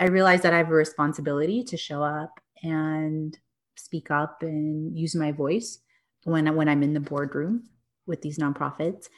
[0.00, 3.36] I realize that I have a responsibility to show up and
[3.74, 5.80] speak up and use my voice
[6.22, 7.64] when when I'm in the boardroom
[8.06, 9.08] with these nonprofits.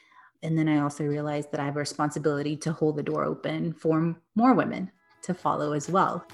[0.43, 3.75] And then I also realized that I have a responsibility to hold the door open
[3.75, 4.91] for more women
[5.25, 6.25] to follow as well.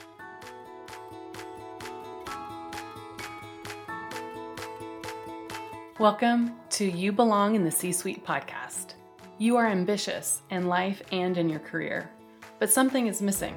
[5.98, 8.94] Welcome to You Belong in the C Suite podcast.
[9.38, 12.08] You are ambitious in life and in your career,
[12.60, 13.56] but something is missing.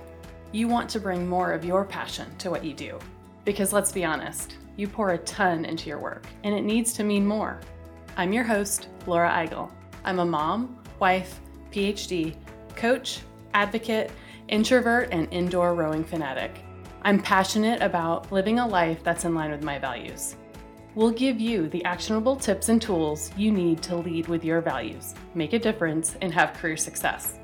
[0.52, 2.98] You want to bring more of your passion to what you do.
[3.46, 7.04] Because let's be honest, you pour a ton into your work, and it needs to
[7.04, 7.60] mean more.
[8.18, 9.72] I'm your host, Laura Eigel.
[10.04, 11.40] I'm a mom, wife,
[11.72, 12.36] PhD,
[12.76, 13.20] coach,
[13.54, 14.10] advocate,
[14.48, 16.64] introvert, and indoor rowing fanatic.
[17.04, 20.36] I'm passionate about living a life that's in line with my values.
[20.96, 25.14] We'll give you the actionable tips and tools you need to lead with your values,
[25.36, 27.39] make a difference, and have career success.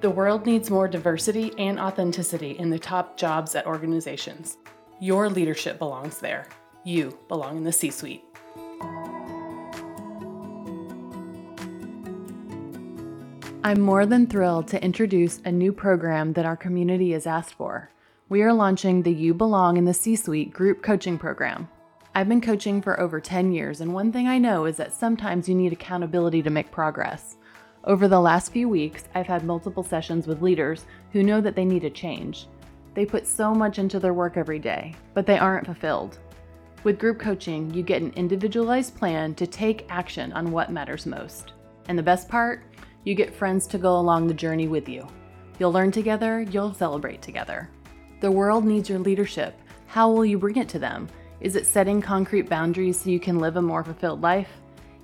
[0.00, 4.56] The world needs more diversity and authenticity in the top jobs at organizations.
[4.98, 6.48] Your leadership belongs there.
[6.84, 8.24] You belong in the C suite.
[13.62, 17.90] I'm more than thrilled to introduce a new program that our community has asked for.
[18.30, 21.68] We are launching the You Belong in the C Suite group coaching program.
[22.14, 25.46] I've been coaching for over 10 years, and one thing I know is that sometimes
[25.46, 27.36] you need accountability to make progress.
[27.84, 31.64] Over the last few weeks, I've had multiple sessions with leaders who know that they
[31.64, 32.46] need a change.
[32.92, 36.18] They put so much into their work every day, but they aren't fulfilled.
[36.84, 41.54] With group coaching, you get an individualized plan to take action on what matters most.
[41.88, 42.64] And the best part?
[43.04, 45.06] You get friends to go along the journey with you.
[45.58, 47.70] You'll learn together, you'll celebrate together.
[48.20, 49.58] The world needs your leadership.
[49.86, 51.08] How will you bring it to them?
[51.40, 54.50] Is it setting concrete boundaries so you can live a more fulfilled life?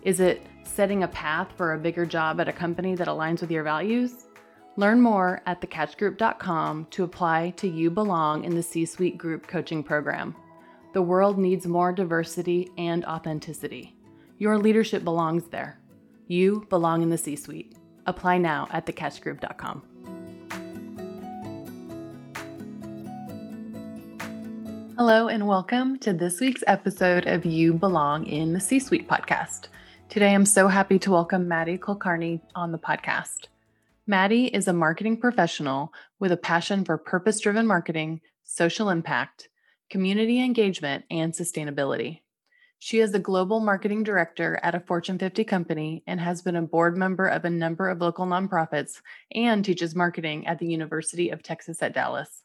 [0.02, 0.42] Is it
[0.76, 4.26] setting a path for a bigger job at a company that aligns with your values?
[4.76, 9.82] Learn more at thecatchgroup.com to apply to You Belong in the C Suite Group Coaching
[9.82, 10.36] Program.
[10.92, 13.96] The world needs more diversity and authenticity.
[14.36, 15.80] Your leadership belongs there.
[16.26, 17.74] You belong in the C Suite.
[18.04, 19.82] Apply now at thecatchgroup.com.
[24.98, 29.68] Hello, and welcome to this week's episode of You Belong in the C Suite podcast.
[30.08, 33.48] Today, I'm so happy to welcome Maddie Kulkarni on the podcast.
[34.06, 39.48] Maddie is a marketing professional with a passion for purpose driven marketing, social impact,
[39.90, 42.20] community engagement, and sustainability.
[42.78, 46.62] She is the global marketing director at a Fortune 50 company and has been a
[46.62, 49.00] board member of a number of local nonprofits
[49.34, 52.44] and teaches marketing at the University of Texas at Dallas.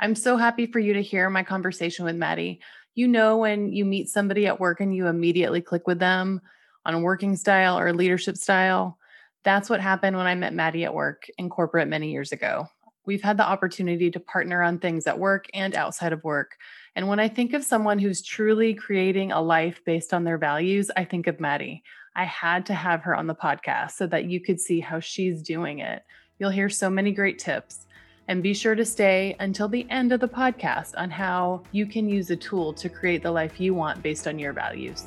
[0.00, 2.60] I'm so happy for you to hear my conversation with Maddie.
[2.96, 6.40] You know, when you meet somebody at work and you immediately click with them
[6.88, 8.98] on working style or leadership style,
[9.44, 12.66] that's what happened when I met Maddie at work in corporate many years ago.
[13.04, 16.56] We've had the opportunity to partner on things at work and outside of work.
[16.96, 20.90] And when I think of someone who's truly creating a life based on their values,
[20.96, 21.82] I think of Maddie.
[22.16, 25.42] I had to have her on the podcast so that you could see how she's
[25.42, 26.02] doing it.
[26.38, 27.86] You'll hear so many great tips.
[28.28, 32.08] And be sure to stay until the end of the podcast on how you can
[32.08, 35.06] use a tool to create the life you want based on your values.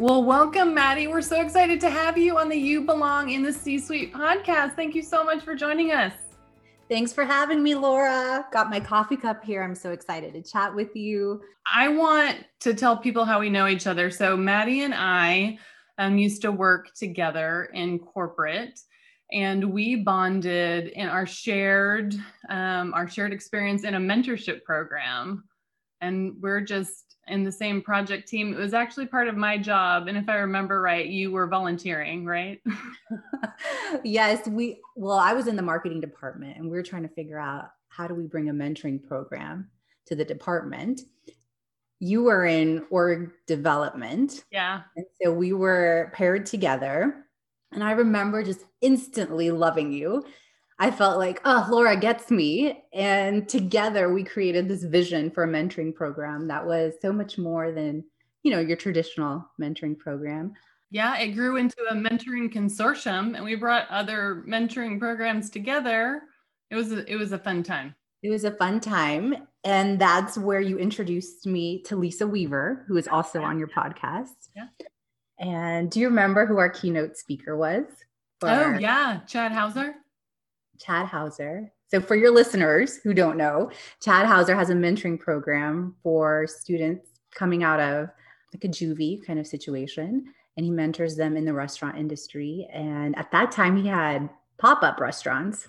[0.00, 1.08] Well, welcome, Maddie.
[1.08, 4.74] We're so excited to have you on the You Belong in the C Suite podcast.
[4.74, 6.14] Thank you so much for joining us.
[6.88, 8.46] Thanks for having me, Laura.
[8.50, 9.62] Got my coffee cup here.
[9.62, 11.42] I'm so excited to chat with you.
[11.70, 14.10] I want to tell people how we know each other.
[14.10, 15.58] So, Maddie and I
[15.98, 18.80] um, used to work together in corporate
[19.30, 22.14] and we bonded in our shared
[22.48, 25.44] um, our shared experience in a mentorship program
[26.00, 28.52] and we're just in the same project team.
[28.52, 32.24] It was actually part of my job and if i remember right you were volunteering
[32.24, 32.60] right?
[34.04, 37.38] Yes we well i was in the marketing department and we were trying to figure
[37.38, 39.68] out how do we bring a mentoring program
[40.06, 41.02] to the department.
[41.98, 44.44] You were in org development.
[44.50, 44.82] Yeah.
[44.96, 47.26] And so we were paired together
[47.72, 50.24] and I remember just instantly loving you.
[50.80, 52.82] I felt like, oh, Laura gets me.
[52.94, 57.70] And together we created this vision for a mentoring program that was so much more
[57.70, 58.02] than,
[58.42, 60.54] you know, your traditional mentoring program.
[60.90, 66.22] Yeah, it grew into a mentoring consortium and we brought other mentoring programs together.
[66.70, 67.94] It was a, it was a fun time.
[68.22, 69.34] It was a fun time.
[69.64, 74.48] And that's where you introduced me to Lisa Weaver, who is also on your podcast.
[74.56, 74.68] Yeah.
[75.38, 77.84] And do you remember who our keynote speaker was?
[78.42, 79.94] oh, yeah, Chad Houser.
[80.80, 81.72] Chad Houser.
[81.88, 87.08] So, for your listeners who don't know, Chad Houser has a mentoring program for students
[87.34, 88.08] coming out of
[88.52, 90.24] like a juvie kind of situation,
[90.56, 92.68] and he mentors them in the restaurant industry.
[92.72, 94.28] And at that time, he had
[94.58, 95.68] pop up restaurants.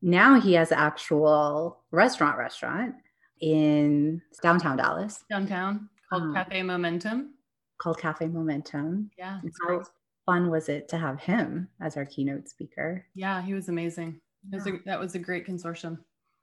[0.00, 2.94] Now he has actual restaurant restaurant
[3.40, 5.24] in downtown Dallas.
[5.30, 7.34] Downtown called um, Cafe Momentum.
[7.78, 9.10] Called Cafe Momentum.
[9.18, 9.40] Yeah.
[9.66, 9.82] How
[10.26, 13.06] fun was it to have him as our keynote speaker?
[13.14, 14.20] Yeah, he was amazing.
[14.50, 14.56] Yeah.
[14.56, 15.98] Was a, that was a great consortium.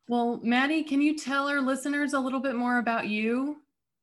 [0.07, 3.57] Well, Maddie, can you tell our listeners a little bit more about you?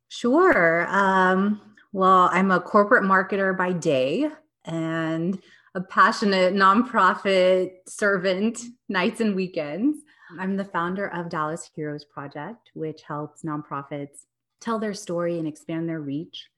[0.09, 0.87] Sure.
[0.89, 1.61] Um,
[1.93, 4.29] well, I'm a corporate marketer by day
[4.65, 5.41] and
[5.75, 8.59] a passionate nonprofit servant
[8.89, 9.99] nights and weekends.
[10.39, 14.25] I'm the founder of Dallas Heroes Project, which helps nonprofits
[14.61, 16.49] tell their story and expand their reach.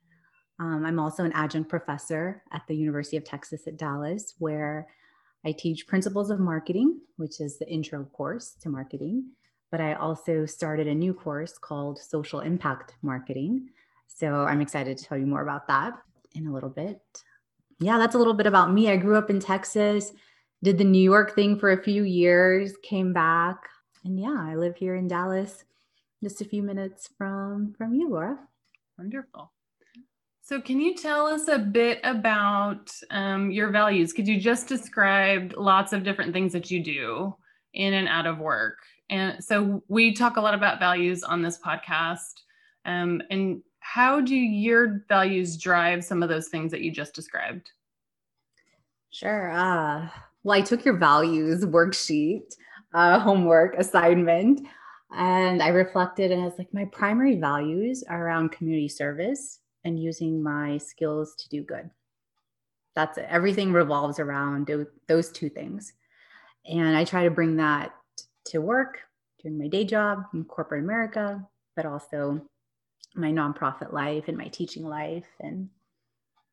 [0.61, 4.87] Um, I'm also an adjunct professor at the University of Texas at Dallas, where
[5.45, 9.31] I teach principles of marketing, which is the intro course to marketing.
[9.71, 13.69] But I also started a new course called Social Impact Marketing.
[14.07, 15.95] So I'm excited to tell you more about that
[16.35, 17.01] in a little bit.
[17.81, 18.91] Yeah, that's a little bit about me.
[18.91, 20.13] I grew up in Texas,
[20.63, 23.59] did the New York thing for a few years, came back,
[24.05, 25.65] and yeah, I live here in Dallas,
[26.23, 28.39] just a few minutes from from you, Laura.
[28.97, 29.51] Wonderful.
[30.47, 34.13] So, can you tell us a bit about um, your values?
[34.13, 37.35] Could you just describe lots of different things that you do
[37.73, 38.77] in and out of work?
[39.09, 42.43] And so, we talk a lot about values on this podcast.
[42.85, 47.71] Um, and how do your values drive some of those things that you just described?
[49.09, 49.51] Sure.
[49.51, 50.11] Uh,
[50.43, 52.55] well, I took your values worksheet,
[52.93, 54.61] uh, homework assignment,
[55.11, 59.99] and I reflected and I was like, my primary values are around community service and
[59.99, 61.91] using my skills to do good.
[62.95, 63.27] That's it.
[63.29, 64.71] Everything revolves around
[65.09, 65.93] those two things.
[66.67, 67.95] And I try to bring that
[68.47, 69.01] to work
[69.43, 71.47] during my day job in corporate America,
[71.77, 72.41] but also
[73.15, 75.69] my nonprofit life and my teaching life and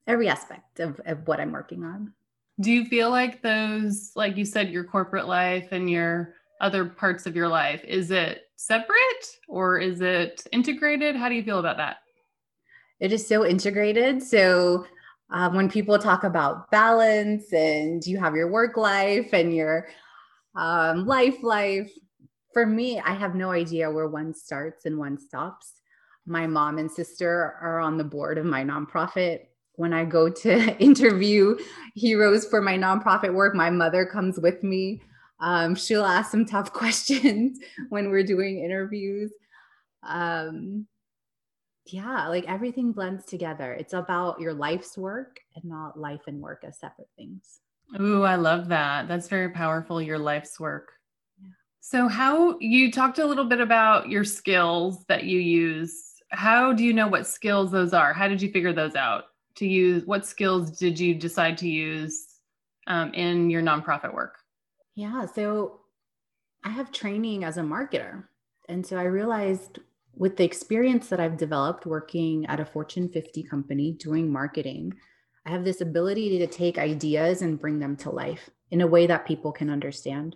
[0.07, 2.13] every aspect of, of what I'm working on.
[2.60, 7.25] Do you feel like those, like you said, your corporate life and your other parts
[7.25, 11.16] of your life, is it separate or is it integrated?
[11.16, 11.98] How do you feel about that?
[13.01, 14.21] It is so integrated.
[14.21, 14.86] So
[15.31, 19.88] um, when people talk about balance and you have your work life and your
[20.56, 21.92] um, life life,
[22.53, 25.74] for me, I have no idea where one starts and one stops.
[26.27, 29.47] My mom and sister are on the board of my nonprofit.
[29.75, 31.57] When I go to interview
[31.95, 35.01] heroes for my nonprofit work, my mother comes with me.
[35.39, 37.57] Um, she'll ask some tough questions
[37.89, 39.31] when we're doing interviews.
[40.04, 40.86] Um,
[41.86, 43.74] yeah, like everything blends together.
[43.74, 47.62] It's about your life's work and not life and work as separate things.
[48.00, 49.07] Ooh, I love that.
[49.07, 50.94] That's very powerful, your life's work.
[51.42, 51.50] Yeah.
[51.81, 56.13] So, how you talked a little bit about your skills that you use.
[56.30, 58.13] How do you know what skills those are?
[58.13, 59.25] How did you figure those out
[59.56, 60.06] to use?
[60.06, 62.28] What skills did you decide to use
[62.88, 64.38] um, in your nonprofit work?
[64.95, 65.81] Yeah, so
[66.63, 68.24] I have training as a marketer.
[68.69, 69.80] And so I realized
[70.15, 74.93] with the experience that I've developed working at a Fortune 50 company doing marketing,
[75.45, 79.07] I have this ability to take ideas and bring them to life in a way
[79.07, 80.35] that people can understand.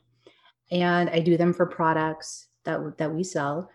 [0.72, 3.70] And I do them for products that, that we sell.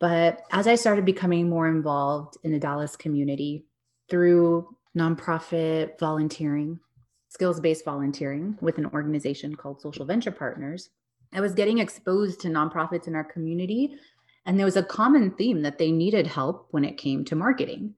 [0.00, 3.64] But as I started becoming more involved in the Dallas community
[4.10, 6.78] through nonprofit volunteering,
[7.28, 10.90] skills based volunteering with an organization called Social Venture Partners,
[11.32, 13.96] I was getting exposed to nonprofits in our community
[14.46, 17.94] and there was a common theme that they needed help when it came to marketing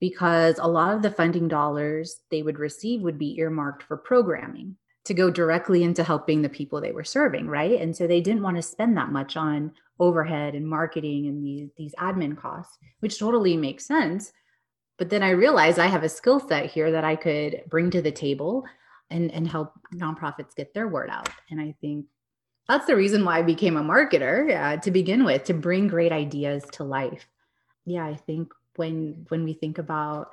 [0.00, 4.76] because a lot of the funding dollars they would receive would be earmarked for programming
[5.04, 7.80] to go directly into helping the people they were serving, right?
[7.80, 11.70] And so they didn't want to spend that much on overhead and marketing and these
[11.76, 14.32] these admin costs, which totally makes sense.
[14.98, 18.02] But then I realized I have a skill set here that I could bring to
[18.02, 18.64] the table
[19.10, 21.28] and and help nonprofits get their word out.
[21.50, 22.06] And I think
[22.70, 26.12] that's the reason why I became a marketer uh, to begin with, to bring great
[26.12, 27.26] ideas to life.
[27.84, 30.30] Yeah, I think when when we think about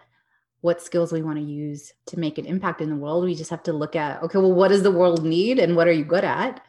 [0.61, 3.49] what skills we want to use to make an impact in the world, we just
[3.49, 6.05] have to look at okay, well, what does the world need, and what are you
[6.05, 6.61] good at,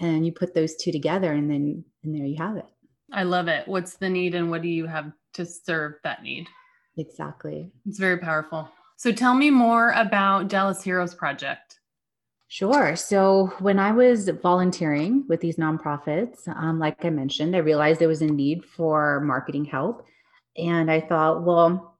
[0.00, 2.66] and you put those two together, and then and there you have it.
[3.12, 3.68] I love it.
[3.68, 6.48] What's the need, and what do you have to serve that need?
[6.96, 7.70] Exactly.
[7.86, 8.68] It's very powerful.
[8.96, 11.78] So tell me more about Dallas Heroes Project.
[12.48, 12.94] Sure.
[12.94, 18.08] So when I was volunteering with these nonprofits, um, like I mentioned, I realized there
[18.08, 20.06] was a need for marketing help.
[20.56, 21.98] And I thought, well,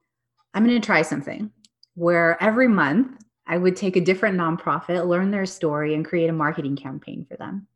[0.53, 1.51] I'm going to try something
[1.95, 6.33] where every month I would take a different nonprofit, learn their story, and create a
[6.33, 7.67] marketing campaign for them.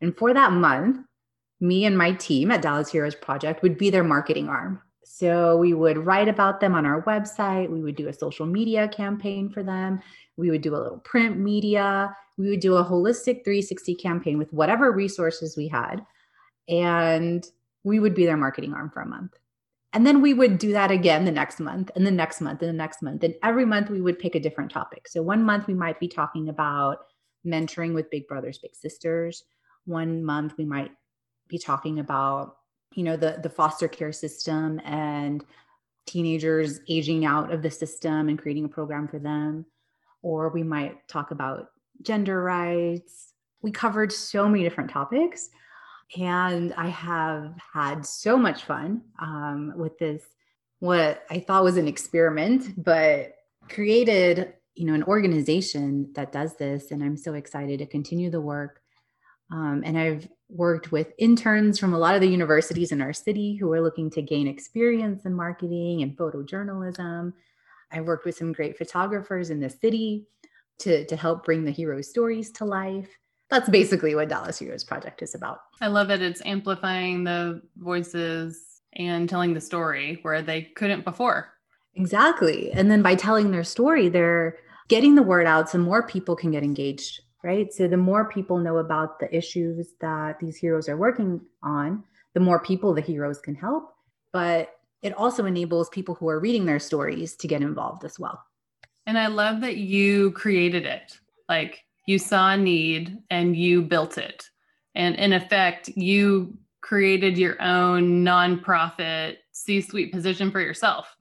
[0.00, 1.04] And for that month,
[1.60, 4.80] me and my team at Dallas Heroes Project would be their marketing arm.
[5.10, 7.70] So we would write about them on our website.
[7.70, 10.00] We would do a social media campaign for them.
[10.36, 12.14] We would do a little print media.
[12.36, 16.04] We would do a holistic 360 campaign with whatever resources we had.
[16.68, 17.44] And
[17.84, 19.32] we would be their marketing arm for a month.
[19.94, 22.68] And then we would do that again the next month and the next month and
[22.68, 23.24] the next month.
[23.24, 25.08] And every month we would pick a different topic.
[25.08, 26.98] So one month we might be talking about
[27.46, 29.44] mentoring with big brothers, big sisters.
[29.86, 30.90] One month we might
[31.48, 32.57] be talking about,
[32.94, 35.44] you know, the the foster care system and
[36.06, 39.66] teenagers aging out of the system and creating a program for them.
[40.22, 41.70] Or we might talk about
[42.02, 43.34] gender rights.
[43.62, 45.50] We covered so many different topics.
[46.18, 50.22] And I have had so much fun um, with this,
[50.78, 53.34] what I thought was an experiment, but
[53.68, 58.40] created you know an organization that does this and i'm so excited to continue the
[58.40, 58.80] work
[59.50, 63.54] um, and i've worked with interns from a lot of the universities in our city
[63.54, 67.32] who are looking to gain experience in marketing and photojournalism.
[67.92, 70.26] I've worked with some great photographers in the city
[70.80, 73.08] to, to help bring the hero stories to life.
[73.50, 75.60] That's basically what dallas heroes project is about.
[75.80, 76.22] I love it.
[76.22, 81.52] It's amplifying the voices and telling the story where they couldn't before.
[81.94, 82.70] Exactly.
[82.72, 86.50] And then by telling their story, they're getting the word out so more people can
[86.50, 87.72] get engaged, right?
[87.72, 92.04] So the more people know about the issues that these heroes are working on,
[92.34, 93.94] the more people the heroes can help.
[94.32, 98.42] But it also enables people who are reading their stories to get involved as well.
[99.06, 101.18] And I love that you created it.
[101.48, 104.44] Like you saw a need and you built it.
[104.94, 111.14] And in effect, you created your own nonprofit C suite position for yourself.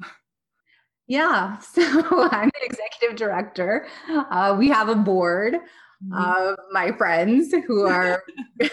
[1.07, 1.57] Yeah.
[1.73, 1.83] So
[2.31, 3.87] I'm an executive director.
[4.09, 5.55] Uh, we have a board
[6.03, 6.13] mm-hmm.
[6.13, 8.23] of my friends who are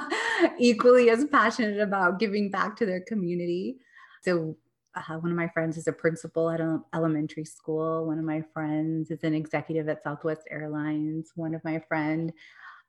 [0.58, 3.76] equally as passionate about giving back to their community.
[4.22, 4.56] So
[4.94, 8.06] uh, one of my friends is a principal at an elementary school.
[8.06, 11.32] One of my friends is an executive at Southwest Airlines.
[11.36, 12.32] One of my friend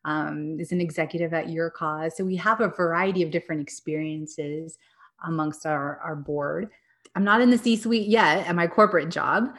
[0.06, 2.14] um, is an executive at YourCause.
[2.14, 4.78] So we have a variety of different experiences
[5.26, 6.70] amongst our, our board.
[7.16, 9.56] I'm not in the C suite yet at my corporate job,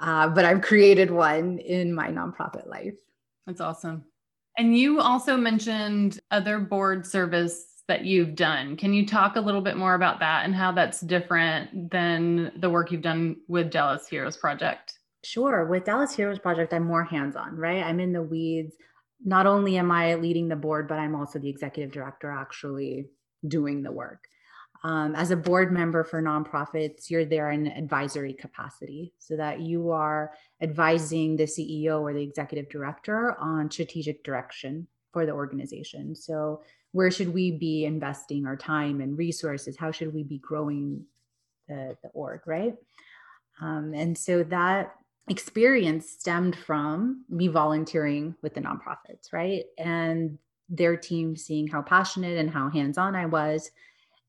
[0.00, 2.94] uh, but I've created one in my nonprofit life.
[3.46, 4.04] That's awesome.
[4.56, 8.76] And you also mentioned other board service that you've done.
[8.76, 12.70] Can you talk a little bit more about that and how that's different than the
[12.70, 14.98] work you've done with Dallas Heroes Project?
[15.24, 15.66] Sure.
[15.66, 17.82] With Dallas Heroes Project, I'm more hands on, right?
[17.82, 18.74] I'm in the weeds.
[19.24, 23.06] Not only am I leading the board, but I'm also the executive director actually
[23.46, 24.24] doing the work.
[24.84, 29.90] Um, as a board member for nonprofits, you're there in advisory capacity so that you
[29.90, 36.14] are advising the CEO or the executive director on strategic direction for the organization.
[36.14, 36.62] So,
[36.92, 39.76] where should we be investing our time and resources?
[39.76, 41.04] How should we be growing
[41.66, 42.76] the, the org, right?
[43.60, 44.94] Um, and so that
[45.28, 49.64] experience stemmed from me volunteering with the nonprofits, right?
[49.78, 50.38] And
[50.68, 53.70] their team seeing how passionate and how hands on I was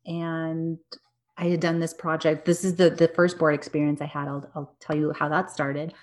[0.06, 0.78] and
[1.38, 2.46] I had done this project.
[2.46, 4.28] This is the the first board experience I had.
[4.28, 5.94] I'll, I'll tell you how that started.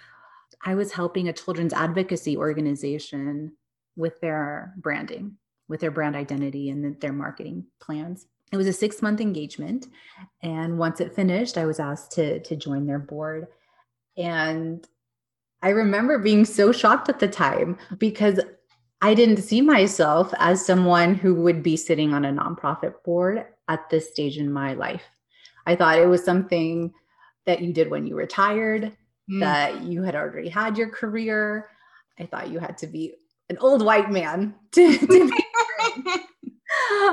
[0.64, 3.52] I was helping a children's advocacy organization
[3.96, 5.36] with their branding,
[5.68, 8.26] with their brand identity and their marketing plans.
[8.52, 9.86] It was a six month engagement,
[10.42, 13.46] and once it finished, I was asked to to join their board.
[14.16, 14.86] And
[15.62, 18.40] I remember being so shocked at the time because
[19.00, 23.88] I didn't see myself as someone who would be sitting on a nonprofit board at
[23.90, 25.02] this stage in my life.
[25.66, 26.92] I thought it was something
[27.46, 28.92] that you did when you retired,
[29.30, 29.40] mm.
[29.40, 31.68] that you had already had your career.
[32.18, 33.14] I thought you had to be
[33.48, 35.44] an old white man to, to be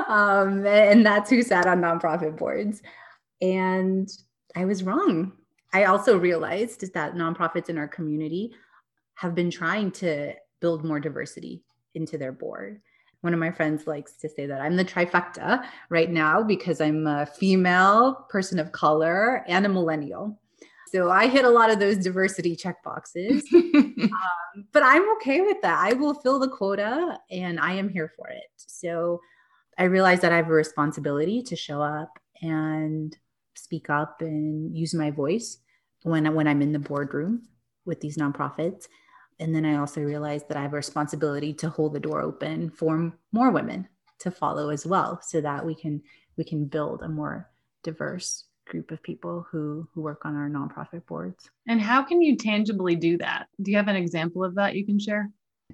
[0.08, 2.82] um, and that's who sat on nonprofit boards.
[3.40, 4.08] And
[4.54, 5.32] I was wrong.
[5.72, 8.52] I also realized that nonprofits in our community
[9.14, 11.62] have been trying to build more diversity
[11.94, 12.80] into their board.
[13.20, 17.06] One of my friends likes to say that I'm the trifecta right now because I'm
[17.06, 20.38] a female, person of color, and a millennial.
[20.90, 23.44] So I hit a lot of those diversity check boxes.
[23.54, 25.78] um, but I'm okay with that.
[25.78, 28.50] I will fill the quota and I am here for it.
[28.56, 29.20] So
[29.78, 33.16] I realize that I have a responsibility to show up and
[33.54, 35.58] speak up and use my voice
[36.02, 37.42] when, when I'm in the boardroom
[37.84, 38.88] with these nonprofits
[39.40, 42.70] and then I also realized that I have a responsibility to hold the door open
[42.70, 43.88] for more women
[44.20, 46.02] to follow as well, so that we can
[46.36, 47.48] we can build a more
[47.82, 51.50] diverse group of people who who work on our nonprofit boards.
[51.66, 53.48] And how can you tangibly do that?
[53.62, 55.30] Do you have an example of that you can share?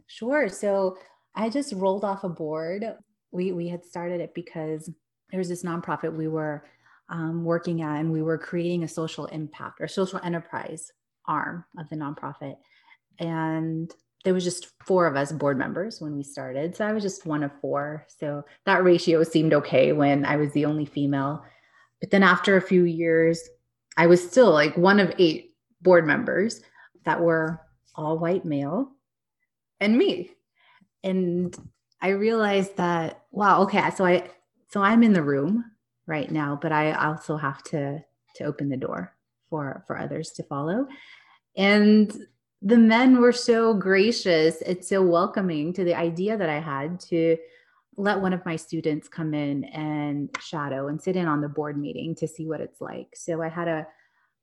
[0.06, 0.48] Sure.
[0.48, 0.96] So
[1.34, 2.84] I just rolled off a board.
[3.32, 4.88] We we had started it because
[5.30, 6.64] there was this nonprofit we were
[7.08, 10.92] um, working at, and we were creating a social impact or social enterprise
[11.26, 12.56] arm of the nonprofit.
[13.18, 13.92] And
[14.24, 16.76] there was just four of us board members when we started.
[16.76, 18.06] So I was just one of four.
[18.18, 21.44] So that ratio seemed okay when I was the only female.
[22.00, 23.40] But then after a few years,
[23.96, 26.60] I was still like one of eight board members
[27.04, 27.60] that were
[27.94, 28.90] all white male
[29.80, 30.30] and me.
[31.04, 31.56] And
[32.00, 34.28] I realized that, wow, okay, so I
[34.68, 35.64] so I'm in the room
[36.06, 38.02] right now, but I also have to
[38.36, 39.14] to open the door
[39.48, 40.86] for for others to follow.
[41.56, 42.12] And
[42.66, 47.36] the men were so gracious it's so welcoming to the idea that I had to
[47.96, 51.78] let one of my students come in and shadow and sit in on the board
[51.78, 53.08] meeting to see what it's like.
[53.14, 53.86] So I had a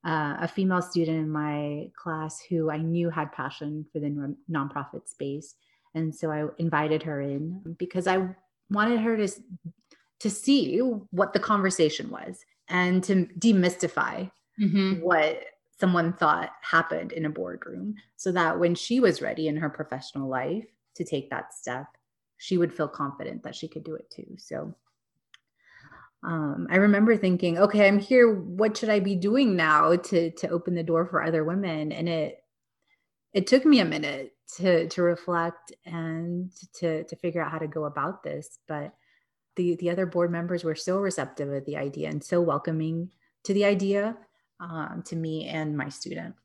[0.06, 5.08] uh, a female student in my class who I knew had passion for the nonprofit
[5.08, 5.56] space,
[5.96, 8.28] and so I invited her in because I
[8.70, 9.30] wanted her to
[10.20, 15.02] to see what the conversation was and to demystify mm-hmm.
[15.02, 15.44] what
[15.80, 20.30] someone thought happened in a boardroom, so that when she was ready in her professional
[20.30, 20.66] life
[20.96, 21.88] to take that step,
[22.38, 24.36] she would feel confident that she could do it too.
[24.38, 24.76] So
[26.24, 28.34] um, I remember thinking, okay, I'm here.
[28.34, 31.92] What should I be doing now to to open the door for other women?
[31.92, 32.44] And it
[33.34, 37.68] it took me a minute to to reflect and to to figure out how to
[37.68, 38.60] go about this.
[38.68, 38.94] But
[39.56, 43.12] the the other board members were so receptive of the idea and so welcoming
[43.44, 44.16] to the idea
[44.60, 46.36] um, to me and my student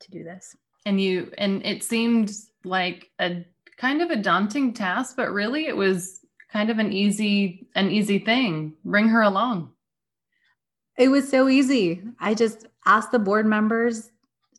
[0.00, 0.56] to do this.
[0.86, 2.32] And you and it seemed
[2.64, 3.44] like a
[3.76, 6.20] kind of a daunting task, but really it was
[6.52, 8.74] kind of an easy an easy thing.
[8.84, 9.72] Bring her along.
[10.96, 12.02] It was so easy.
[12.18, 14.10] I just asked the board members.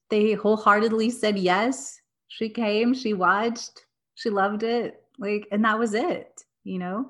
[0.10, 2.00] They wholeheartedly said yes.
[2.27, 5.03] She came, she watched, she loved it.
[5.20, 7.08] Like, and that was it, you know?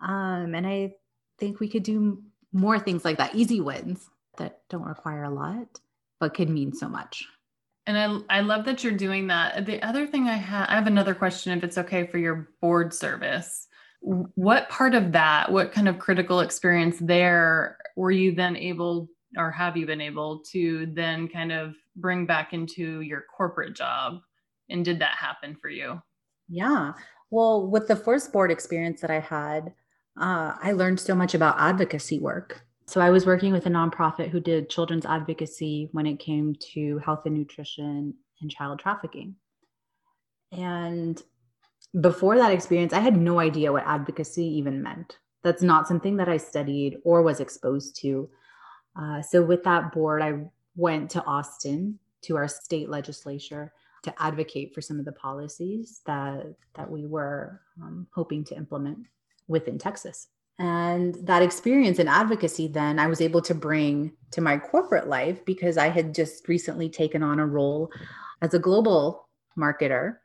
[0.00, 0.94] Um, and I
[1.38, 5.80] think we could do more things like that, easy wins that don't require a lot,
[6.18, 7.26] but could mean so much.
[7.86, 9.66] And I, I love that you're doing that.
[9.66, 12.94] The other thing I have, I have another question if it's okay for your board
[12.94, 13.66] service.
[14.00, 19.50] What part of that, what kind of critical experience there were you then able, or
[19.50, 24.20] have you been able to then kind of bring back into your corporate job?
[24.68, 26.00] And did that happen for you?
[26.48, 26.92] Yeah.
[27.30, 29.72] Well, with the first board experience that I had,
[30.20, 34.30] uh, I learned so much about advocacy work so I was working with a nonprofit
[34.30, 39.36] who did children's advocacy when it came to health and nutrition and child trafficking.
[40.50, 41.22] And
[42.00, 45.18] before that experience, I had no idea what advocacy even meant.
[45.44, 48.28] That's not something that I studied or was exposed to.
[49.00, 50.40] Uh, so, with that board, I
[50.74, 53.72] went to Austin to our state legislature
[54.02, 59.06] to advocate for some of the policies that that we were um, hoping to implement
[59.46, 60.26] within Texas.
[60.60, 65.42] And that experience in advocacy, then I was able to bring to my corporate life
[65.46, 67.90] because I had just recently taken on a role
[68.42, 69.26] as a global
[69.58, 70.16] marketer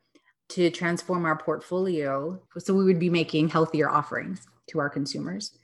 [0.49, 5.57] to transform our portfolio so we would be making healthier offerings to our consumers.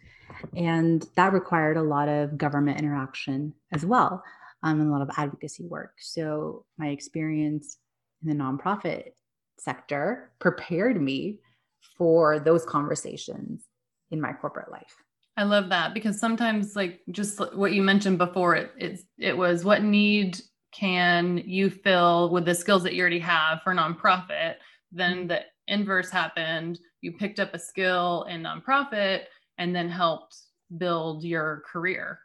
[0.55, 4.23] And that required a lot of government interaction as well
[4.63, 5.95] um, and a lot of advocacy work.
[5.99, 7.77] So my experience
[8.23, 9.11] in the nonprofit
[9.59, 11.39] sector prepared me
[11.97, 13.65] for those conversations
[14.11, 14.95] in my corporate life.
[15.37, 19.63] I love that because sometimes like just what you mentioned before it it, it was
[19.63, 20.39] what need
[20.71, 24.55] can you fill with the skills that you already have for nonprofit?
[24.91, 25.27] Then mm-hmm.
[25.27, 26.79] the inverse happened.
[27.01, 29.23] You picked up a skill in nonprofit
[29.57, 30.35] and then helped
[30.77, 32.19] build your career.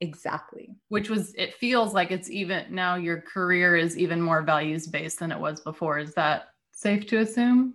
[0.00, 0.76] Exactly.
[0.88, 5.18] Which was it feels like it's even now your career is even more values based
[5.18, 5.98] than it was before.
[5.98, 7.74] Is that safe to assume?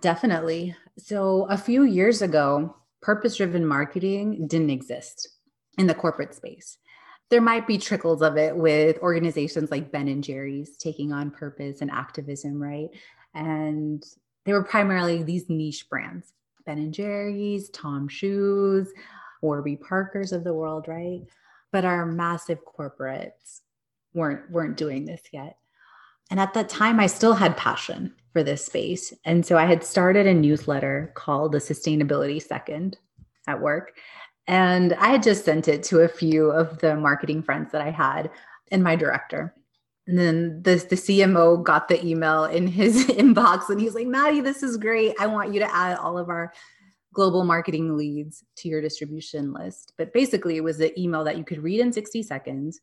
[0.00, 0.74] Definitely.
[0.98, 5.28] So a few years ago purpose driven marketing didn't exist
[5.78, 6.78] in the corporate space.
[7.30, 11.80] There might be trickles of it with organizations like Ben and Jerry's taking on purpose
[11.80, 12.88] and activism, right?
[13.34, 14.04] And
[14.44, 16.32] they were primarily these niche brands
[16.66, 18.92] Ben and Jerry's, Tom Shoes,
[19.42, 21.22] Warby Parkers of the world, right?
[21.72, 23.60] But our massive corporates
[24.12, 25.56] weren't weren't doing this yet.
[26.30, 29.12] And at that time, I still had passion for this space.
[29.24, 32.96] And so I had started a newsletter called The Sustainability Second
[33.48, 33.96] at work.
[34.46, 37.90] And I had just sent it to a few of the marketing friends that I
[37.90, 38.30] had
[38.70, 39.54] and my director.
[40.06, 44.40] And then the, the CMO got the email in his inbox and he's like, Maddie,
[44.40, 45.14] this is great.
[45.20, 46.52] I want you to add all of our
[47.12, 49.92] global marketing leads to your distribution list.
[49.98, 52.80] But basically, it was an email that you could read in 60 seconds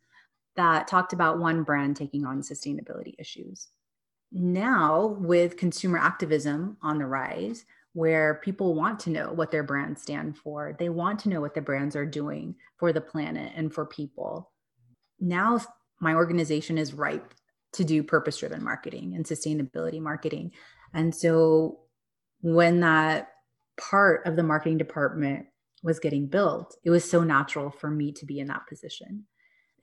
[0.57, 3.69] that talked about one brand taking on sustainability issues.
[4.31, 7.63] Now, with consumer activism on the rise,
[7.97, 10.75] where people want to know what their brands stand for.
[10.77, 14.51] They want to know what the brands are doing for the planet and for people.
[15.19, 15.59] Now,
[15.99, 17.33] my organization is ripe
[17.73, 20.51] to do purpose driven marketing and sustainability marketing.
[20.93, 21.79] And so,
[22.41, 23.29] when that
[23.79, 25.47] part of the marketing department
[25.81, 29.25] was getting built, it was so natural for me to be in that position.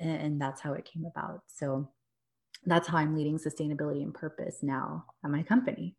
[0.01, 1.43] And that's how it came about.
[1.47, 1.89] So,
[2.67, 5.97] that's how I'm leading sustainability and purpose now at my company.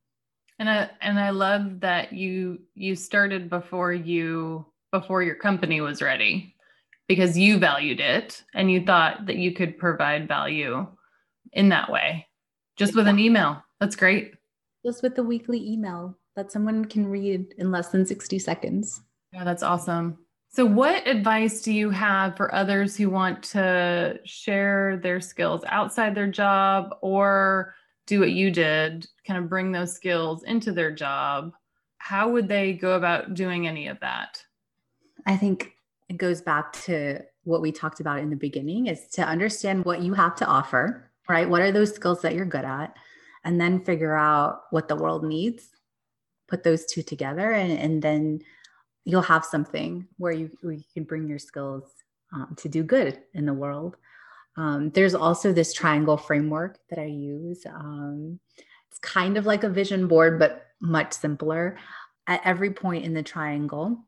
[0.58, 6.02] And i and i love that you you started before you before your company was
[6.02, 6.56] ready
[7.08, 10.88] because you valued it and you thought that you could provide value
[11.52, 12.26] in that way.
[12.78, 13.62] Just with an email.
[13.80, 14.34] That's great.
[14.86, 19.02] Just with the weekly email that someone can read in less than 60 seconds.
[19.34, 20.25] Yeah that's awesome
[20.56, 26.16] so what advice do you have for others who want to share their skills outside
[26.16, 27.76] their job or
[28.08, 31.52] do what you did, kind of bring those skills into their job,
[31.98, 34.42] how would they go about doing any of that?
[35.26, 35.74] I think
[36.08, 40.04] it goes back to what we talked about in the beginning is to understand what
[40.04, 41.50] you have to offer, right?
[41.50, 42.96] What are those skills that you're good at?
[43.44, 45.68] And then figure out what the world needs,
[46.48, 48.40] put those two together, and, and then
[49.06, 51.84] you'll have something where you, where you can bring your skills
[52.34, 53.96] um, to do good in the world.
[54.58, 57.66] Um, there's also this triangle framework that I use.
[57.66, 58.40] Um,
[58.90, 61.78] it's kind of like a vision board, but much simpler.
[62.28, 64.00] At every point in the triangle,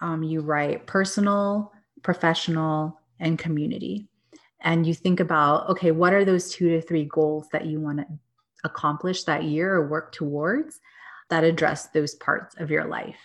[0.00, 4.08] um, you write personal, professional, and community.
[4.60, 7.98] And you think about, okay, what are those two to three goals that you want
[7.98, 8.06] to
[8.64, 10.80] accomplish that year or work towards
[11.28, 13.18] that address those parts of your life?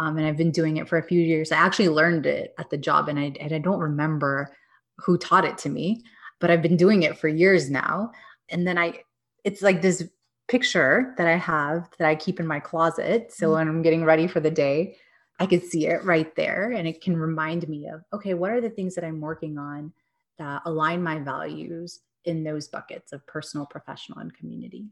[0.00, 1.52] Um, and I've been doing it for a few years.
[1.52, 4.56] I actually learned it at the job, and I, and I don't remember
[4.96, 6.02] who taught it to me,
[6.40, 8.12] but I've been doing it for years now.
[8.48, 9.00] And then I,
[9.44, 10.08] it's like this
[10.48, 13.32] picture that I have that I keep in my closet.
[13.32, 13.54] So mm-hmm.
[13.54, 14.96] when I'm getting ready for the day,
[15.38, 18.60] I can see it right there and it can remind me of, okay, what are
[18.60, 19.92] the things that I'm working on
[20.38, 24.86] that align my values in those buckets of personal, professional, and community.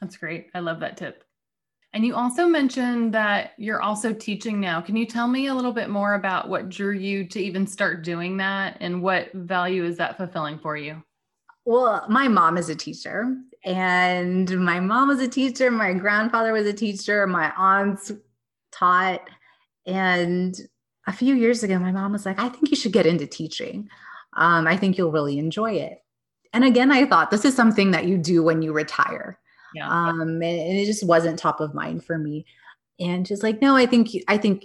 [0.00, 0.48] That's great.
[0.54, 1.24] I love that tip.
[1.94, 4.80] And you also mentioned that you're also teaching now.
[4.80, 8.02] Can you tell me a little bit more about what drew you to even start
[8.02, 11.00] doing that and what value is that fulfilling for you?
[11.64, 15.70] Well, my mom is a teacher, and my mom was a teacher.
[15.70, 17.28] My grandfather was a teacher.
[17.28, 18.10] My aunts
[18.72, 19.30] taught.
[19.86, 20.58] And
[21.06, 23.88] a few years ago, my mom was like, I think you should get into teaching.
[24.36, 26.02] Um, I think you'll really enjoy it.
[26.52, 29.38] And again, I thought this is something that you do when you retire
[29.74, 29.88] yeah.
[29.88, 32.44] um and, and it just wasn't top of mind for me.
[33.00, 34.64] And just like no i think i think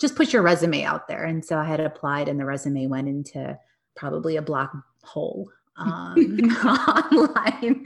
[0.00, 1.24] just put your resume out there.
[1.24, 3.58] And so i had applied and the resume went into
[3.96, 4.70] probably a black
[5.02, 6.14] hole um,
[6.64, 7.84] online.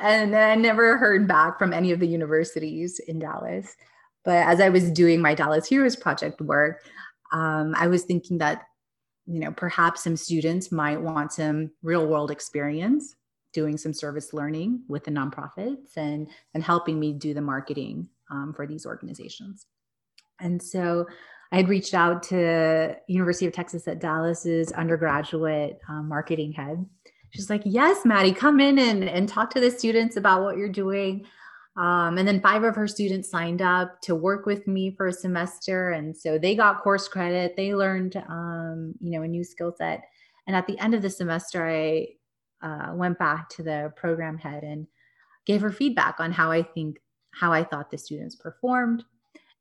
[0.00, 3.76] And i never heard back from any of the universities in dallas.
[4.24, 6.82] But as i was doing my dallas heroes project work
[7.32, 8.62] um, i was thinking that
[9.26, 13.15] you know perhaps some students might want some real world experience
[13.56, 18.52] doing some service learning with the nonprofits and and helping me do the marketing um,
[18.54, 19.66] for these organizations.
[20.40, 21.06] And so
[21.52, 26.84] I had reached out to University of Texas at Dallas's undergraduate um, marketing head.
[27.30, 30.68] She's like, "Yes, Maddie, come in and and talk to the students about what you're
[30.68, 31.24] doing."
[31.78, 35.12] Um, and then five of her students signed up to work with me for a
[35.12, 37.56] semester, and so they got course credit.
[37.56, 40.02] They learned, um, you know, a new skill set.
[40.46, 42.08] And at the end of the semester, I
[42.66, 44.86] uh, went back to the program head and
[45.44, 46.98] gave her feedback on how I think
[47.30, 49.04] how I thought the students performed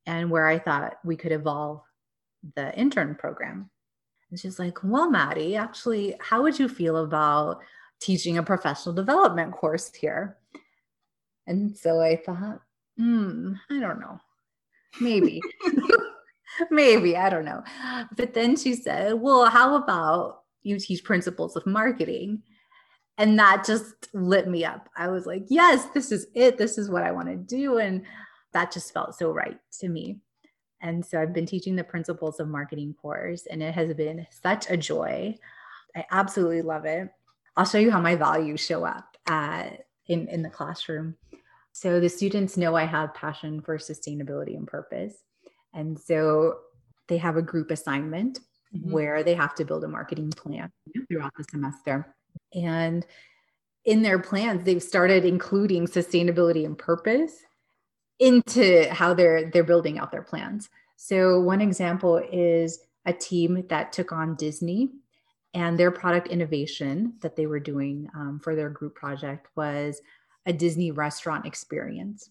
[0.07, 1.81] and where I thought we could evolve
[2.55, 3.69] the intern program.
[4.29, 7.61] And she's like, "Well, Maddie, actually, how would you feel about
[7.99, 10.37] teaching a professional development course here?"
[11.47, 12.61] And so I thought,
[12.97, 14.19] hmm, I don't know,
[14.99, 15.41] maybe.
[16.71, 17.61] maybe i don't know
[18.15, 22.41] but then she said well how about you teach principles of marketing
[23.17, 24.89] and that just lit me up.
[24.95, 26.57] I was like, yes, this is it.
[26.57, 27.77] This is what I want to do.
[27.77, 28.03] And
[28.53, 30.19] that just felt so right to me.
[30.81, 34.69] And so I've been teaching the principles of marketing course, and it has been such
[34.69, 35.35] a joy.
[35.95, 37.09] I absolutely love it.
[37.57, 39.17] I'll show you how my values show up
[40.07, 41.15] in, in the classroom.
[41.71, 45.15] So the students know I have passion for sustainability and purpose.
[45.73, 46.57] And so
[47.07, 48.39] they have a group assignment
[48.75, 48.91] mm-hmm.
[48.91, 50.71] where they have to build a marketing plan
[51.09, 52.13] throughout the semester.
[52.53, 53.05] And
[53.83, 57.43] in their plans, they've started including sustainability and purpose
[58.19, 60.69] into how they're they're building out their plans.
[60.95, 64.91] So one example is a team that took on Disney
[65.53, 70.01] and their product innovation that they were doing um, for their group project was
[70.45, 72.29] a Disney restaurant experience.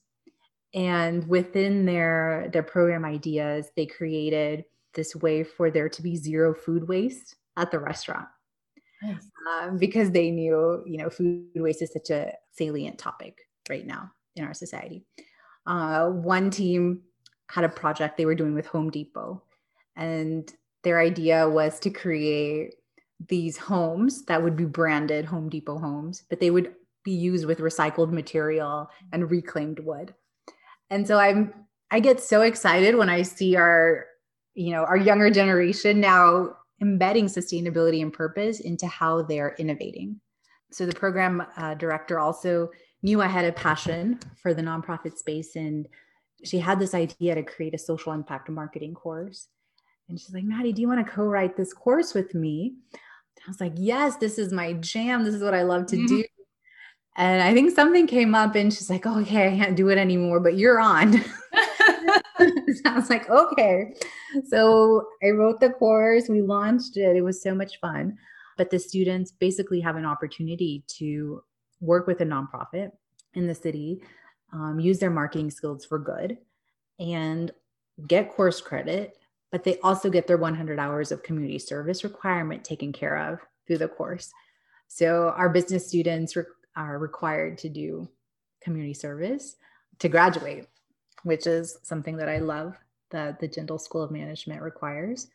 [0.74, 4.64] And within their their program ideas, they created
[4.94, 8.28] this way for there to be zero food waste at the restaurant.
[9.02, 9.28] Nice.
[9.60, 14.10] Um, because they knew, you know, food waste is such a salient topic right now
[14.36, 15.04] in our society.
[15.66, 17.02] Uh, one team
[17.50, 19.42] had a project they were doing with Home Depot,
[19.96, 20.52] and
[20.82, 22.74] their idea was to create
[23.28, 27.58] these homes that would be branded Home Depot homes, but they would be used with
[27.58, 30.14] recycled material and reclaimed wood.
[30.90, 31.52] And so I'm
[31.90, 34.06] I get so excited when I see our
[34.54, 40.20] you know our younger generation now embedding sustainability and purpose into how they're innovating.
[40.70, 42.70] So the program uh, director also
[43.02, 45.88] knew I had a passion for the nonprofit space and
[46.44, 49.48] she had this idea to create a social impact marketing course.
[50.08, 52.74] And she's like, Maddie, do you want to co-write this course with me?
[52.94, 55.24] I was like, yes, this is my jam.
[55.24, 56.06] This is what I love to mm-hmm.
[56.06, 56.24] do.
[57.16, 59.98] And I think something came up and she's like, oh, okay, I can't do it
[59.98, 61.12] anymore, but you're on.
[62.38, 63.94] I was like, okay.
[64.46, 67.16] So I wrote the course, we launched it.
[67.16, 68.16] It was so much fun.
[68.56, 71.42] But the students basically have an opportunity to
[71.80, 72.90] work with a nonprofit
[73.34, 74.02] in the city,
[74.52, 76.38] um, use their marketing skills for good,
[76.98, 77.50] and
[78.06, 79.16] get course credit.
[79.50, 83.78] But they also get their 100 hours of community service requirement taken care of through
[83.78, 84.32] the course.
[84.88, 86.44] So our business students re-
[86.76, 88.08] are required to do
[88.60, 89.56] community service
[90.00, 90.66] to graduate,
[91.24, 92.76] which is something that I love
[93.10, 95.28] that the Jindal School of Management requires.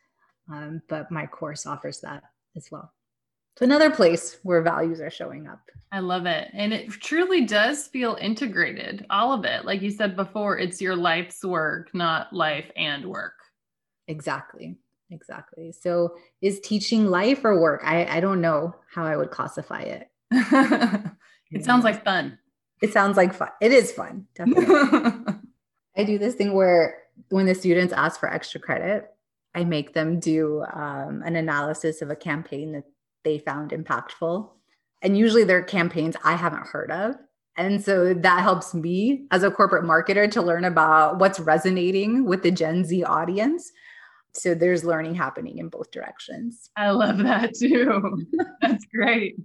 [0.52, 2.24] Um, but my course offers that
[2.56, 2.92] as well.
[3.58, 5.60] So another place where values are showing up.
[5.92, 6.50] I love it.
[6.54, 9.66] And it truly does feel integrated, all of it.
[9.66, 13.34] Like you said before, it's your life's work, not life and work.
[14.08, 14.78] Exactly.
[15.12, 15.72] Exactly.
[15.72, 17.82] So is teaching life or work?
[17.84, 20.08] I, I don't know how I would classify it.
[21.52, 22.38] it sounds like fun.
[22.82, 23.50] It sounds like fun.
[23.60, 24.26] It is fun.
[24.36, 25.34] Definitely.
[26.00, 29.10] I do this thing where when the students ask for extra credit,
[29.54, 32.86] I make them do um, an analysis of a campaign that
[33.26, 34.50] they found impactful.
[35.02, 37.16] And usually they're campaigns I haven't heard of.
[37.58, 42.44] And so that helps me as a corporate marketer to learn about what's resonating with
[42.44, 43.70] the Gen Z audience.
[44.32, 46.70] So there's learning happening in both directions.
[46.78, 48.26] I love that too.
[48.62, 49.36] That's great.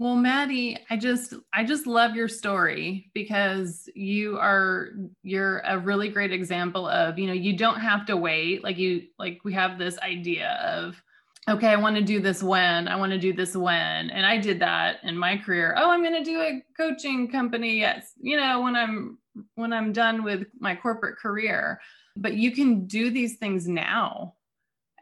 [0.00, 4.90] Well, Maddie, I just I just love your story because you are
[5.24, 8.62] you're a really great example of, you know, you don't have to wait.
[8.62, 11.02] Like you like we have this idea of
[11.48, 14.10] okay, I want to do this when, I want to do this when.
[14.10, 15.74] And I did that in my career.
[15.78, 19.18] Oh, I'm going to do a coaching company yes, you know, when I'm
[19.56, 21.80] when I'm done with my corporate career.
[22.16, 24.34] But you can do these things now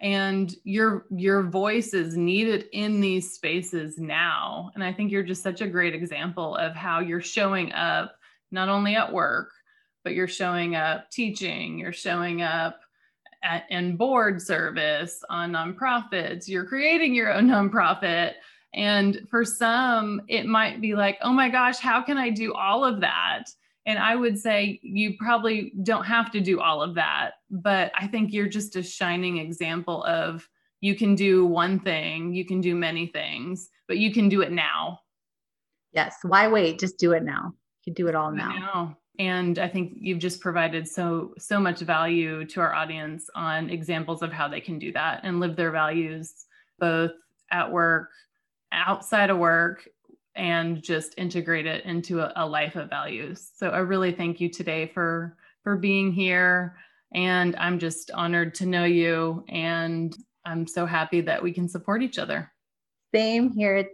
[0.00, 4.70] and your your voice is needed in these spaces now.
[4.74, 8.16] And i think you're just such a great example of how you're showing up
[8.50, 9.50] not only at work
[10.04, 12.80] but you're showing up teaching you're showing up
[13.42, 18.34] at, in board service on nonprofits you're creating your own nonprofit.
[18.74, 22.84] And for some it might be like oh my gosh how can i do all
[22.84, 23.44] of that
[23.86, 28.08] and I would say you probably don't have to do all of that, but I
[28.08, 30.46] think you're just a shining example of
[30.80, 34.50] you can do one thing, you can do many things, but you can do it
[34.50, 35.00] now.
[35.92, 36.16] Yes.
[36.22, 36.80] Why wait?
[36.80, 37.54] Just do it now.
[37.84, 38.58] You can do it all now.
[38.58, 38.98] now.
[39.18, 44.20] And I think you've just provided so so much value to our audience on examples
[44.20, 46.34] of how they can do that and live their values
[46.78, 47.12] both
[47.50, 48.10] at work,
[48.72, 49.88] outside of work,
[50.36, 53.50] and just integrate it into a, a, life of values.
[53.56, 56.76] So I really thank you today for for being here
[57.14, 62.02] and I'm just honored to know you and I'm so happy that we can support
[62.02, 62.52] each other.
[63.14, 63.88] Same here.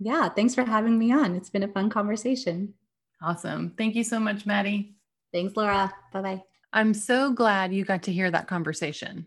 [0.00, 1.34] Yeah, thanks for having me on.
[1.34, 2.74] It's been a fun conversation.
[3.22, 3.72] Awesome.
[3.78, 4.96] Thank you so much, Maddie.
[5.32, 5.92] Thanks, Laura.
[6.12, 6.42] Bye-bye.
[6.72, 9.26] I'm so glad you got to hear that conversation.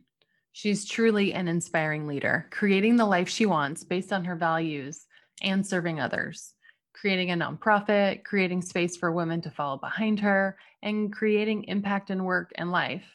[0.51, 5.05] She's truly an inspiring leader, creating the life she wants based on her values
[5.41, 6.53] and serving others
[6.99, 12.23] creating a nonprofit, creating space for women to follow behind her, and creating impact in
[12.23, 13.05] work and life.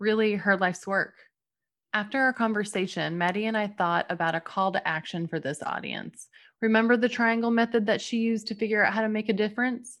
[0.00, 1.14] Really, her life's work.
[1.94, 6.26] After our conversation, Maddie and I thought about a call to action for this audience.
[6.60, 9.98] Remember the triangle method that she used to figure out how to make a difference?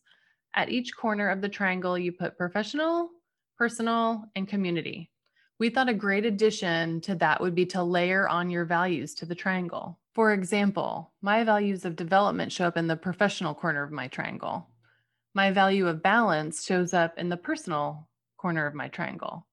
[0.54, 3.10] At each corner of the triangle, you put professional,
[3.56, 5.11] personal, and community.
[5.62, 9.26] We thought a great addition to that would be to layer on your values to
[9.26, 9.96] the triangle.
[10.12, 14.66] For example, my values of development show up in the professional corner of my triangle.
[15.34, 19.46] My value of balance shows up in the personal corner of my triangle.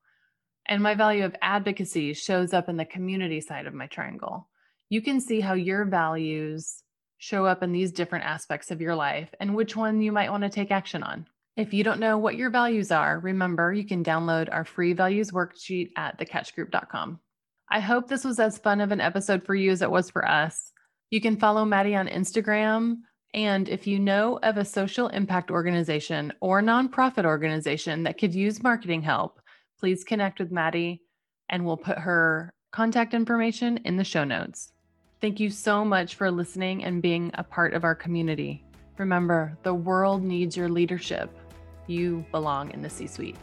[0.66, 4.50] And my value of advocacy shows up in the community side of my triangle.
[4.90, 6.82] You can see how your values
[7.20, 10.42] show up in these different aspects of your life and which one you might want
[10.42, 11.28] to take action on.
[11.60, 15.32] If you don't know what your values are, remember you can download our free values
[15.32, 17.20] worksheet at thecatchgroup.com.
[17.70, 20.26] I hope this was as fun of an episode for you as it was for
[20.26, 20.72] us.
[21.10, 23.00] You can follow Maddie on Instagram.
[23.34, 28.64] And if you know of a social impact organization or nonprofit organization that could use
[28.64, 29.42] marketing help,
[29.78, 31.02] please connect with Maddie
[31.50, 34.72] and we'll put her contact information in the show notes.
[35.20, 38.64] Thank you so much for listening and being a part of our community.
[38.98, 41.30] Remember, the world needs your leadership
[41.90, 43.38] you belong in the C suite.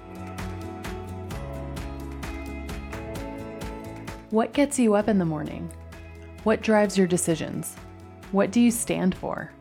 [4.30, 5.70] What gets you up in the morning?
[6.44, 7.74] What drives your decisions?
[8.32, 9.52] What do you stand for?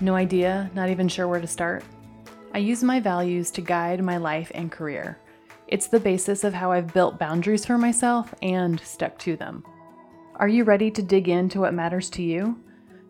[0.00, 1.84] No idea, not even sure where to start?
[2.52, 5.18] I use my values to guide my life and career.
[5.66, 9.64] It's the basis of how I've built boundaries for myself and stuck to them.
[10.36, 12.58] Are you ready to dig into what matters to you?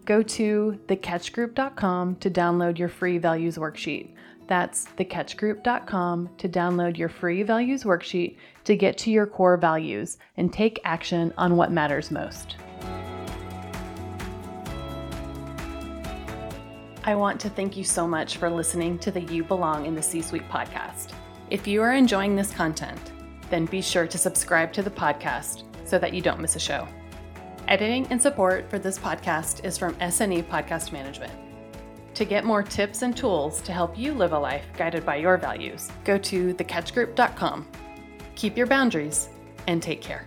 [0.05, 4.15] Go to thecatchgroup.com to download your free values worksheet.
[4.47, 10.53] That's thecatchgroup.com to download your free values worksheet to get to your core values and
[10.53, 12.57] take action on what matters most.
[17.07, 20.03] I want to thank you so much for listening to the You Belong in the
[20.03, 21.11] C Suite podcast.
[21.51, 23.13] If you are enjoying this content,
[23.51, 26.89] then be sure to subscribe to the podcast so that you don't miss a show.
[27.69, 31.44] Editing and support for this podcast is from SNE Podcast Management.
[32.15, 35.37] To get more tips and tools to help you live a life guided by your
[35.37, 37.67] values, go to thecatchgroup.com.
[38.37, 39.29] Keep your boundaries
[39.67, 40.27] and take care.